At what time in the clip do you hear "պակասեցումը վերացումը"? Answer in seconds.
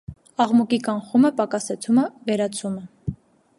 1.41-3.17